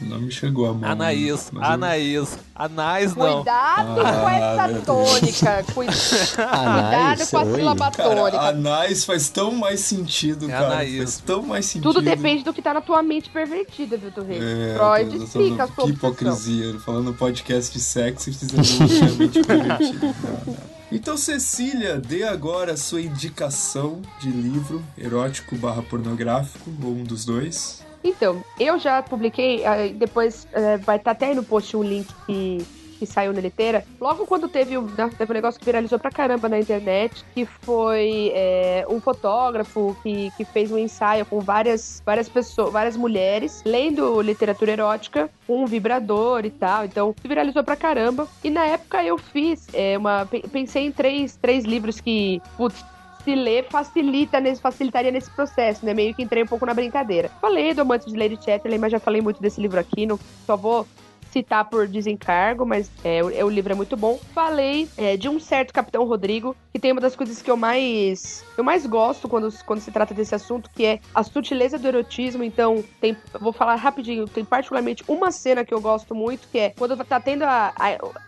[0.00, 0.88] Não me chegou a mão.
[0.88, 2.38] Anaís, mas eu- Anaís.
[2.54, 3.42] Anais não.
[3.42, 5.64] Cuidado com Ah, essa meu tônica.
[5.74, 5.92] Cuida-
[6.38, 7.54] Cuidado com a oi.
[7.56, 8.40] sílaba Cara, tônica.
[8.40, 10.66] Anais faz tão mais sentido, É cara.
[10.66, 10.98] Anaís.
[10.98, 11.82] Faz tão mais sentido.
[11.92, 14.36] Tudo depende do que tá na tua mente pervertida, viu, Torre?
[14.36, 16.64] É, Freud tô- tô- explica a tô- sua Que hipocrisia.
[16.66, 20.06] Ele falando podcast de sexo e fazendo realmente pervertido.
[20.06, 20.14] Não,
[20.54, 20.67] não.
[20.90, 27.26] Então, Cecília, dê agora a sua indicação de livro erótico barra pornográfico, ou um dos
[27.26, 27.84] dois.
[28.02, 29.62] Então, eu já publiquei,
[29.98, 32.08] depois eh, vai estar até aí no post um link
[32.98, 33.84] que, saiu na liteira.
[34.00, 37.44] Logo quando teve, o- né, teve um negócio que viralizou pra caramba na internet, que
[37.46, 43.62] foi eh, um fotógrafo que, que fez um ensaio com várias, várias pessoas, várias mulheres,
[43.64, 46.84] lendo literatura erótica, com um vibrador e tal.
[46.84, 48.26] Então, viralizou pra caramba.
[48.42, 50.26] E na época eu fiz eh, uma.
[50.26, 52.40] pe- Pensei em três, três livros que.
[52.56, 52.84] Putz,
[53.24, 55.92] se ler facilita nesse, facilitaria nesse processo, né?
[55.92, 57.30] Meio que entrei um pouco na brincadeira.
[57.40, 60.56] Falei do Amante de Lady Chatterley, mas já falei muito desse livro aqui, não, só
[60.56, 60.86] vou
[61.30, 64.18] citar por desencargo, mas é, o, é, o livro é muito bom.
[64.34, 68.44] Falei é, de um certo Capitão Rodrigo, que tem uma das coisas que eu mais
[68.56, 72.42] eu mais gosto quando, quando se trata desse assunto, que é a sutileza do erotismo.
[72.42, 76.70] Então, tem, vou falar rapidinho, tem particularmente uma cena que eu gosto muito, que é
[76.76, 78.27] quando tá tendo a- a-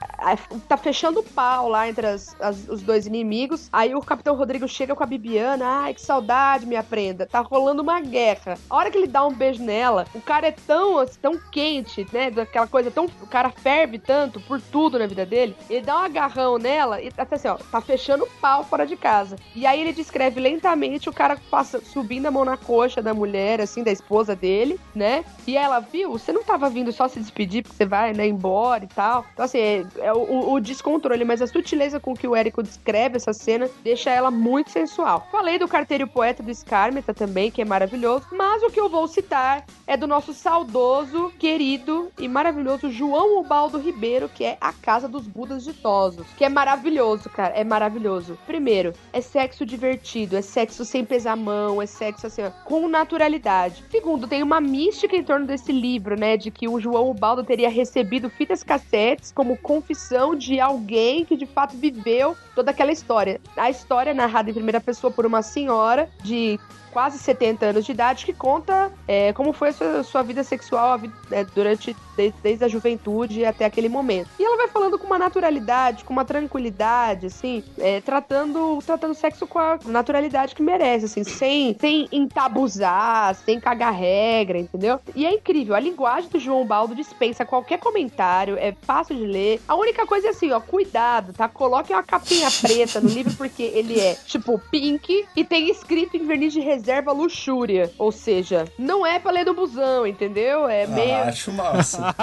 [0.69, 3.69] tá fechando o pau lá entre as- as- os dois inimigos.
[3.73, 5.67] Aí o Capitão Rodrigo chega com a Bibiana.
[5.67, 7.27] Ai, que saudade, minha prenda.
[7.27, 8.59] Tá rolando uma guerra.
[8.69, 12.07] A hora que ele dá um beijo nela, o cara é tão, assim, tão quente,
[12.13, 12.31] né?
[12.31, 13.07] Daquela coisa tão.
[13.23, 15.57] O cara ferve tanto por tudo na vida dele.
[15.69, 18.97] Ele dá um agarrão nela e até assim, ó, tá fechando o pau fora de
[18.97, 19.37] casa.
[19.55, 23.61] E aí ele descreve lentamente o cara passa, subindo a mão na coxa da mulher,
[23.61, 25.25] assim, da esposa dele, né?
[25.47, 28.85] E ela, viu, você não tava vindo só se despedir porque você vai, né, embora
[28.85, 29.25] e tal.
[29.33, 33.17] Então, assim, é, é o, o descontrole, mas a sutileza com que o Érico descreve
[33.17, 35.27] essa cena deixa ela muito sensual.
[35.31, 39.07] Falei do Carteiro Poeta do Scarmeta também, que é maravilhoso, mas o que eu vou
[39.09, 45.09] citar é do nosso saudoso, querido e maravilhoso João Ubaldo Ribeiro, que é A Casa
[45.09, 48.39] dos Budas Ditosos, que é maravilhoso, cara, é maravilhoso.
[48.47, 53.85] Primeiro, é sexo divertido, é sexo sem pesar a mão, é sexo assim, com naturalidade.
[53.91, 57.71] Segundo, tem uma mística em torno desse livro, né, de que o João Ubaldo teria
[57.71, 60.00] recebido fitas cassetes como confissão
[60.37, 63.41] de alguém que de fato viveu toda aquela história.
[63.57, 66.59] A história é narrada em primeira pessoa por uma senhora de
[66.93, 70.93] quase 70 anos de idade que conta é, como foi a sua, sua vida sexual
[70.93, 74.29] a vi- é, durante desde, desde a juventude até aquele momento.
[74.39, 79.47] E ela vai falando com uma naturalidade, com uma tranquilidade, assim, é, tratando tratando sexo
[79.47, 84.99] com a naturalidade que merece, assim, sem sem entabuzar, sem cagar regra, entendeu?
[85.15, 89.61] E é incrível, a linguagem do João Baldo dispensa qualquer comentário, é fácil de ler.
[89.69, 91.49] A única coisa é assim, ó, cuidado, tá?
[91.49, 96.27] Coloque uma capinha preta no livro porque ele é tipo pink e tem escrito em
[96.27, 100.67] verniz de reserva luxúria, ou seja, não é pra ler do busão, entendeu?
[100.67, 102.15] É meio Ah, acho massa.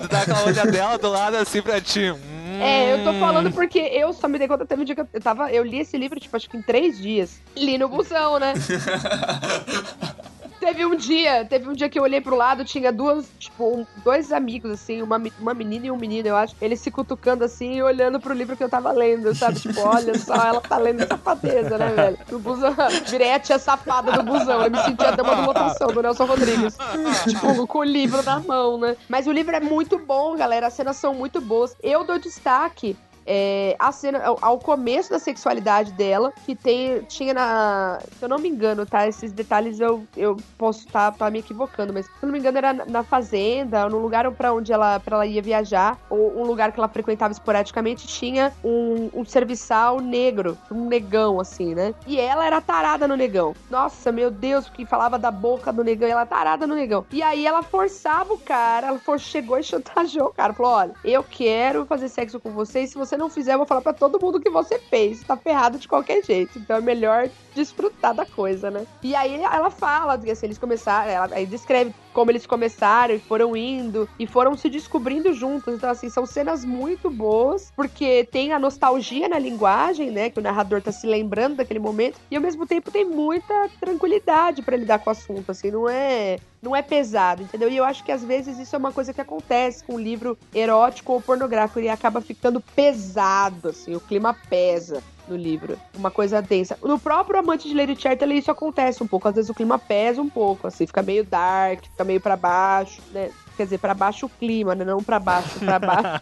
[0.00, 2.10] Tu dá aquela olhadela do lado assim pra ti.
[2.12, 2.60] Hum.
[2.60, 5.08] É, eu tô falando porque eu só me dei conta, teve um dia que eu-
[5.12, 5.50] eu tava.
[5.52, 7.40] Eu li esse livro, tipo, acho que em três dias.
[7.56, 8.54] Li no busão, né?
[10.60, 13.86] Teve um dia, teve um dia que eu olhei pro lado, tinha duas, tipo, um-
[14.04, 16.54] dois amigos, assim, uma, uma menina e um menino, eu acho.
[16.60, 19.58] Eles se cutucando assim e olhando pro livro que eu tava lendo, sabe?
[19.60, 22.18] Tipo, olha só, ela tá lendo safadeza, né, velho?
[22.30, 22.74] No busão,
[23.08, 24.62] virei a tia safada do busão.
[24.62, 26.76] Eu me senti a dama do lotação, do Nelson Rodrigues.
[27.24, 28.96] tipo, com o livro na mão, né?
[29.08, 30.66] Mas o livro é muito bom, galera.
[30.66, 31.76] As cenas são muito boas.
[31.82, 32.96] Eu dou destaque
[33.30, 37.98] é, a cena, ao, ao começo da sexualidade dela, que tem, tinha na.
[38.18, 39.06] Se eu não me engano, tá?
[39.06, 42.56] Esses detalhes eu, eu posso estar tá, me equivocando, mas se eu não me engano,
[42.56, 46.72] era na, fazenda, no lugar para onde ela, pra ela ia viajar, ou um lugar
[46.72, 51.94] que ela frequentava esporadicamente, tinha um, um serviçal negro, um negão, assim, né?
[52.06, 53.54] E ela era tarada no negão.
[53.70, 57.04] Nossa, meu Deus, porque falava da boca do negão, ela tarada no negão.
[57.12, 60.54] E aí ela forçava o cara, ela for, chegou e chantageou o cara.
[60.54, 63.66] Falou: olha, eu quero fazer sexo com você, e se você não fizer, eu vou
[63.66, 65.22] falar pra todo mundo que você fez.
[65.22, 66.58] Tá ferrado de qualquer jeito.
[66.58, 68.86] Então é melhor desfrutar da coisa, né?
[69.02, 73.56] E aí ela fala assim, eles começaram, ela aí descreve como eles começaram e foram
[73.56, 75.72] indo e foram se descobrindo juntos.
[75.72, 80.28] Então, assim, são cenas muito boas, porque tem a nostalgia na linguagem, né?
[80.28, 84.62] Que o narrador tá se lembrando daquele momento, e ao mesmo tempo tem muita tranquilidade
[84.62, 86.40] pra lidar com o assunto, assim, não é.
[86.60, 87.70] Não é pesado, entendeu?
[87.70, 90.36] E eu acho que às vezes isso é uma coisa que acontece com um livro
[90.52, 91.78] erótico ou pornográfico.
[91.78, 95.78] Ele acaba ficando pesado, assim, o clima pesa no livro.
[95.96, 96.78] Uma coisa densa.
[96.82, 99.28] No próprio Amante de Lady Chatterley isso acontece um pouco.
[99.28, 103.02] Às vezes o clima pesa um pouco, assim, fica meio dark, fica meio pra baixo,
[103.12, 103.30] né?
[103.58, 104.84] Quer dizer, pra baixo o clima, né?
[104.84, 106.20] Não pra baixo, pra baixo.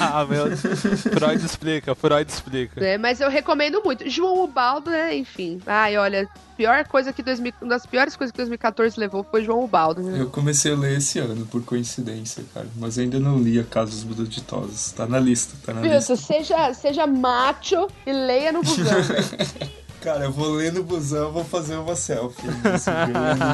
[0.00, 0.60] ah, meu Deus.
[0.60, 2.80] Freud explica, Freud explica.
[2.80, 2.98] né?
[2.98, 4.08] Mas eu recomendo muito.
[4.10, 5.16] João Ubaldo, né?
[5.16, 5.60] Enfim.
[5.64, 9.62] Ai, olha, pior coisa que 2000, uma das piores coisas que 2014 levou foi João
[9.64, 10.02] Ubaldo.
[10.02, 10.20] Né?
[10.20, 12.66] Eu comecei a ler esse ano, por coincidência, cara.
[12.76, 14.90] Mas ainda não li A Casa dos Budoditosos.
[14.92, 16.16] Tá na lista, tá na lista.
[16.16, 18.98] Seja, seja macho e leia no busão.
[20.00, 22.46] Cara, eu vou ler no busão, vou fazer uma selfie.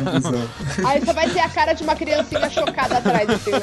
[0.05, 0.49] No busão.
[0.87, 3.59] Aí você vai ter a cara de uma criancinha chocada atrás, assim, né?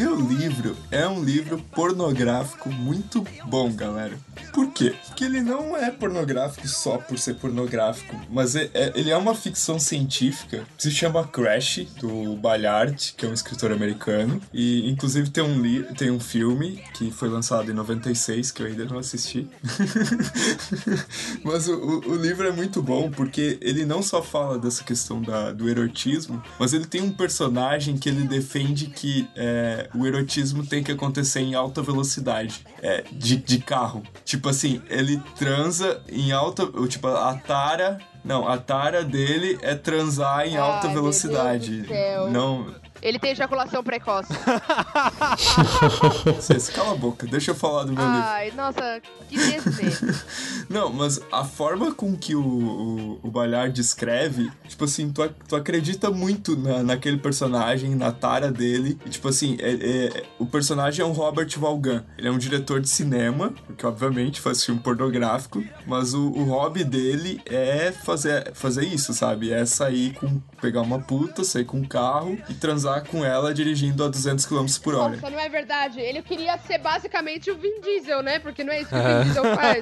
[0.00, 4.16] Meu livro é um livro pornográfico muito bom, galera.
[4.50, 4.94] Por quê?
[5.06, 9.34] Porque ele não é pornográfico só por ser pornográfico, mas é- é- ele é uma
[9.34, 10.64] ficção científica.
[10.78, 14.40] Se chama Crash, do Ballard, que é um escritor americano.
[14.54, 18.68] E, inclusive, tem um, li tem um filme que foi lançado em 96, que eu
[18.68, 19.46] ainda não assisti.
[21.44, 25.20] mas o, o- o livro é muito bom porque ele não só fala dessa questão
[25.20, 30.64] da, do erotismo, mas ele tem um personagem que ele defende que é, o erotismo
[30.64, 34.02] tem que acontecer em alta velocidade, é, de, de carro.
[34.24, 36.66] Tipo assim, ele transa em alta.
[36.88, 37.98] Tipo, a tara.
[38.22, 41.86] Não, a tara dele é transar em alta Ai, meu velocidade.
[42.30, 42.66] Não.
[43.02, 44.32] Ele tem ejaculação precoce.
[46.36, 48.20] Você se cala a boca, deixa eu falar do meu livro.
[48.22, 50.24] Ai, nossa, que desejo.
[50.68, 55.56] Não, mas a forma com que o, o, o Ballard descreve, tipo assim, tu, tu
[55.56, 58.98] acredita muito na, naquele personagem, na tara dele.
[59.06, 62.04] E, tipo assim, é, é- o personagem é um Robert Vaughan.
[62.18, 66.84] Ele é um diretor de cinema, que obviamente faz filme pornográfico, mas o, o hobby
[66.84, 69.52] dele é fazer, fazer isso, sabe?
[69.52, 70.40] É sair com.
[70.60, 74.66] pegar uma puta, sair com um carro e transar com ela dirigindo a 200 km
[74.82, 75.16] por hora.
[75.16, 76.00] Nossa, não é verdade.
[76.00, 78.38] Ele queria ser basicamente o Vin Diesel, né?
[78.38, 79.78] Porque não é isso que o Vin Diesel faz.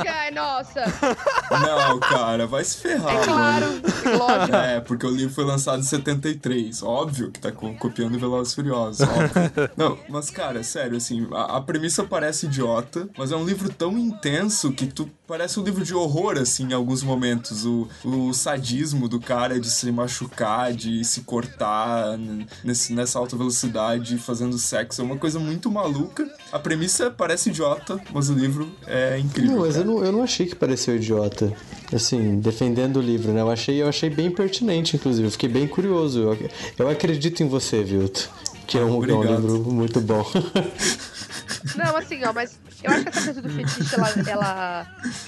[0.00, 0.84] Ok, nossa.
[1.50, 3.14] Não, cara, vai se ferrar.
[3.14, 4.18] É claro, mano.
[4.18, 4.56] lógico.
[4.56, 6.82] É, porque o livro foi lançado em 73.
[6.82, 9.06] Óbvio que tá co- copiando Velozes e Furiosos.
[9.08, 9.70] óbvio.
[9.76, 13.96] Não, mas, cara, sério, assim, a, a premissa parece idiota, mas é um livro tão
[13.98, 17.64] intenso que tu parece um livro de horror, assim, em alguns momentos.
[17.64, 22.16] O, o sadismo do cara de se machucar, de se cortar
[22.62, 25.00] nesse, nessa alta velocidade, fazendo sexo.
[25.00, 26.28] É uma coisa muito maluca.
[26.50, 29.56] A premissa parece idiota, mas o livro é incrível.
[29.56, 31.52] Não, mas eu não, eu não achei que pareceu idiota.
[31.92, 33.40] Assim, defendendo o livro, né?
[33.40, 35.26] Eu achei, eu achei bem pertinente, inclusive.
[35.26, 36.20] Eu fiquei bem curioso.
[36.20, 38.30] Eu, eu acredito em você, Vilto.
[38.66, 40.24] Que é um, é um livro muito bom.
[41.76, 44.86] Não, assim, ó, mas eu acho que essa coisa do fetiche, ela, ela,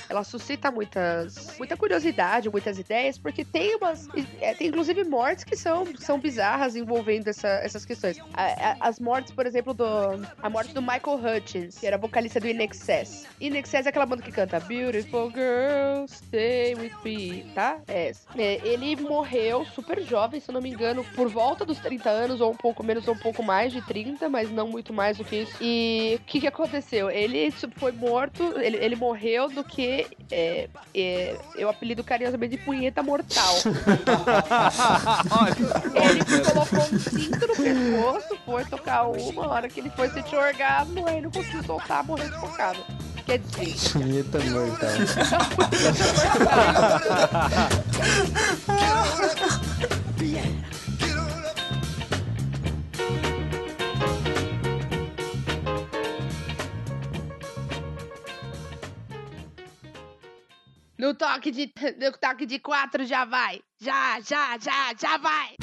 [0.08, 4.08] ela suscita muitas, muita curiosidade, muitas ideias, porque tem umas.
[4.40, 8.18] é, tem inclusive mortes que são, são bizarras envolvendo essa- essas questões.
[8.34, 9.84] A- a- as mortes, por exemplo, do.
[10.42, 13.26] A morte do Michael Hutchins, que era vocalista do In Excess.
[13.40, 17.78] In Excess é aquela banda que canta Beautiful Girl, Stay With Me, tá?
[17.88, 18.12] É.
[18.36, 22.40] É, ele morreu super jovem, se eu não me engano, por volta dos 30 anos,
[22.40, 25.24] ou um pouco menos, ou um pouco mais de 30, mas não muito mais do
[25.24, 25.56] que isso.
[25.60, 27.10] E o que, que aconteceu?
[27.10, 33.02] Ele foi morto, ele, ele morreu do que é, é, eu apelido carinhosamente de punheta
[33.02, 33.54] mortal.
[35.94, 41.08] ele colocou um cinto no pescoço, foi tocar uma, hora que ele foi sentir orgasmo,
[41.08, 42.78] aí não conseguiu soltar, morreu sufocado.
[43.26, 44.90] Quer dizer, Punheta mortal.
[61.04, 63.60] no toque de no toque de quatro já vai.
[63.78, 65.54] Já, já, já, já vai.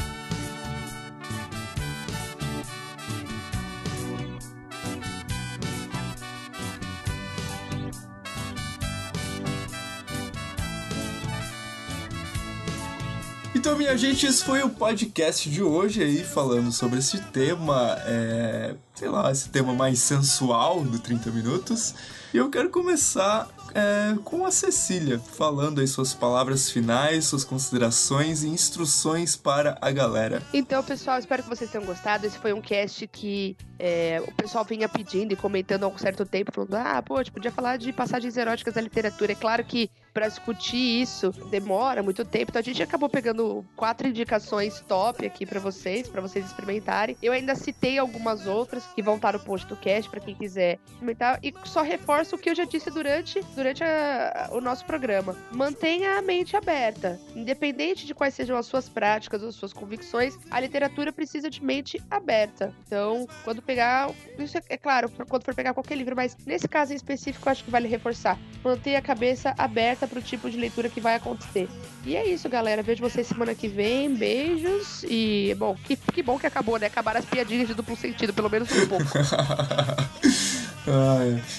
[13.53, 18.75] Então, minha gente, esse foi o podcast de hoje aí, falando sobre esse tema, é,
[18.95, 21.93] sei lá, esse tema mais sensual do 30 Minutos.
[22.33, 28.43] E eu quero começar é, com a Cecília, falando aí suas palavras finais, suas considerações
[28.43, 30.41] e instruções para a galera.
[30.53, 32.25] Então, pessoal, espero que vocês tenham gostado.
[32.25, 36.25] Esse foi um cast que é, o pessoal vinha pedindo e comentando há um certo
[36.25, 39.31] tempo, falando: ah, pô, a gente podia falar de passagens eróticas da literatura.
[39.31, 42.51] É claro que pra discutir isso demora muito tempo.
[42.51, 47.17] Então a gente acabou pegando quatro indicações top aqui pra vocês, pra vocês experimentarem.
[47.21, 50.79] Eu ainda citei algumas outras que vão estar no post do cast pra quem quiser
[50.87, 51.39] experimentar.
[51.43, 55.35] E só reforço o que eu já disse durante, durante a- o nosso programa.
[55.51, 57.19] Mantenha a mente aberta.
[57.35, 61.63] Independente de quais sejam as suas práticas ou as suas convicções, a literatura precisa de
[61.63, 62.73] mente aberta.
[62.85, 64.09] Então, quando pegar.
[64.37, 67.51] Isso é, é claro, quando for pegar qualquer livro, mas nesse caso em específico, eu
[67.51, 68.37] acho que vale reforçar.
[68.63, 71.67] Mantenha a cabeça aberta pro tipo de leitura que vai acontecer.
[72.05, 72.81] E é isso, galera.
[72.83, 74.13] Vejo vocês semana que vem.
[74.13, 75.03] Beijos.
[75.07, 76.87] E, bom, que, que bom que acabou, né?
[76.87, 79.05] Acabaram as piadinhas de duplo sentido, pelo menos um pouco.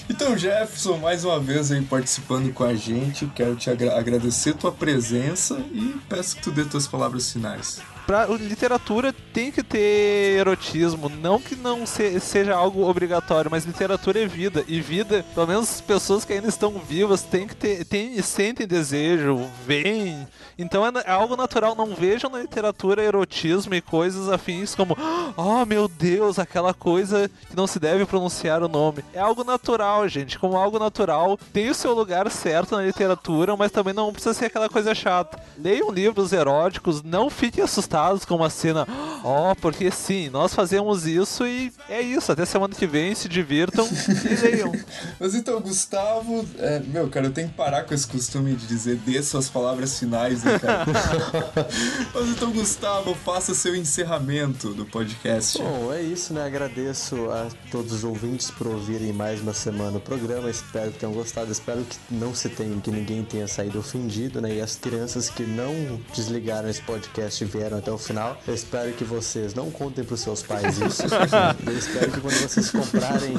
[0.09, 3.25] Então, Jefferson, mais uma vez aí participando com a gente.
[3.27, 7.81] Quero te agra- agradecer tua presença e peço que tu dê tuas palavras finais.
[8.05, 14.19] Pra literatura tem que ter erotismo, não que não se- seja algo obrigatório, mas literatura
[14.21, 14.65] é vida.
[14.67, 18.67] E vida, pelo menos as pessoas que ainda estão vivas, tem que ter, tem, sentem
[18.67, 20.27] desejo, veem.
[20.59, 21.75] Então é, é algo natural.
[21.75, 24.97] Não vejam na literatura erotismo e coisas afins como,
[25.37, 29.03] oh meu Deus, aquela coisa que não se deve pronunciar o nome.
[29.13, 30.37] É algo natural, gente.
[30.37, 34.45] Como algo natural, tem o seu lugar certo na literatura, mas também não precisa ser
[34.47, 35.39] aquela coisa chata.
[35.57, 37.92] Leiam livros eróticos, não fiquem assustados
[38.27, 38.87] com uma cena,
[39.23, 42.31] ó, porque sim, nós fazemos isso e é isso.
[42.31, 44.71] Até semana que vem, se divirtam e leiam.
[45.19, 48.95] Mas então, Gustavo, é, meu, cara, eu tenho que parar com esse costume de dizer
[48.97, 50.85] dê suas palavras finais, né, cara?
[52.13, 55.59] Mas então, Gustavo, faça seu encerramento do podcast.
[55.59, 56.43] Bom, é isso, né?
[56.45, 60.49] Agradeço a todos os ouvintes por ouvirem mais uma semana o programa.
[60.49, 61.51] Espero que tenham gostado.
[61.51, 64.55] Espero que não se tenha, que ninguém tenha saído ofendido, né?
[64.55, 68.37] E as crianças que não desligaram esse podcast e vieram até o final.
[68.47, 71.03] Eu espero que vocês não contem pros seus pais isso.
[71.03, 73.35] Eu espero que quando vocês comprarem.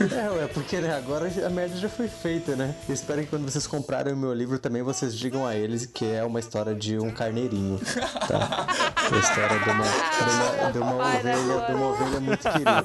[0.00, 2.74] É, ué, porque né, agora a merda já foi feita, né?
[2.88, 6.04] Eu espero que quando vocês comprarem o meu livro também vocês digam a eles que
[6.04, 7.78] é uma história de um carneirinho,
[8.26, 8.66] tá?
[9.10, 12.20] É a história de uma, de uma, de uma Vai, né, ovelha, de uma ovelha
[12.20, 12.84] muito querida.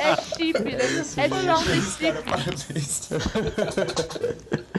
[0.00, 0.78] É chip, né?
[1.16, 2.22] É João tem chip.
[2.22, 3.08] Parabéns.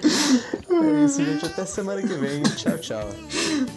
[0.72, 1.46] É isso, gente.
[1.46, 2.42] Até semana que vem.
[2.44, 3.10] Tchau, tchau.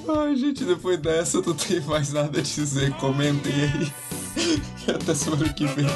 [0.09, 2.93] Ai, gente, depois dessa, não tenho mais nada a dizer.
[2.95, 3.93] Comentem aí.
[4.87, 5.87] E até semana que vem.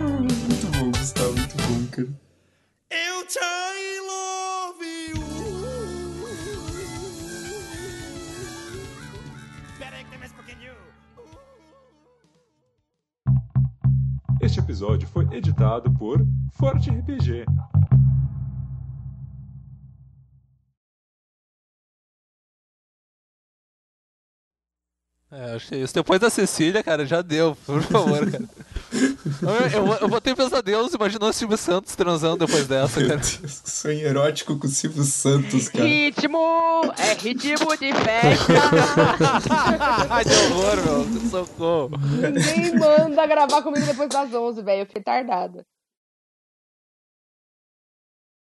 [0.00, 2.08] Muito bom, Gustavo, muito bom, cara.
[2.90, 3.38] Eu te
[4.06, 5.20] love you.
[9.78, 10.06] Tem.
[14.40, 17.44] Este episódio foi editado por Forte RPG.
[25.32, 25.94] É, acho que é isso.
[25.94, 28.44] Depois da Cecília, cara, já deu, por favor, cara.
[29.42, 33.20] Eu, eu, eu vou ter pesadelos imaginando o Silvio Santos transando depois dessa, Meu cara.
[33.20, 35.84] Deus, que sonho erótico com o Silvio Santos, cara.
[35.84, 36.38] Ritmo!
[36.98, 38.52] É ritmo de festa!
[40.10, 41.30] Ai, que horror, meu.
[41.30, 41.90] Socorro.
[42.32, 44.80] Ninguém manda gravar comigo depois das 11, velho.
[44.82, 45.64] Eu fiquei tardada.